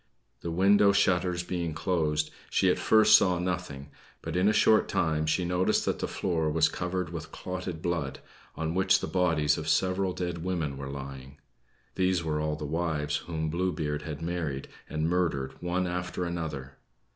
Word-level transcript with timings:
The 0.39 0.49
window 0.49 0.91
shutters 0.93 1.43
being 1.43 1.75
closed, 1.75 2.31
she 2.49 2.71
at 2.71 2.79
first 2.79 3.15
saw 3.15 3.37
nothing; 3.37 3.91
but 4.23 4.35
in 4.35 4.47
a 4.47 4.51
short 4.51 4.87
time 4.87 5.27
she 5.27 5.45
noticed 5.45 5.85
that 5.85 5.99
the 5.99 6.07
floor 6.07 6.49
was 6.49 6.69
covered 6.69 7.11
with 7.11 7.31
clotted 7.31 7.83
blood, 7.83 8.17
on 8.55 8.73
which 8.73 8.99
the 8.99 9.05
bodies 9.05 9.59
of 9.59 9.69
several 9.69 10.11
dead 10.11 10.43
women 10.43 10.75
were 10.75 10.89
lying. 10.89 11.37
(These 11.93 12.23
were 12.23 12.41
all 12.41 12.55
the 12.55 12.65
wives 12.65 13.17
whom 13.17 13.51
Blue 13.51 13.71
Beard 13.71 14.01
had 14.01 14.23
married, 14.23 14.67
and 14.89 15.07
murdered 15.07 15.53
one 15.61 15.85
after 15.85 16.25
another!) 16.25 16.77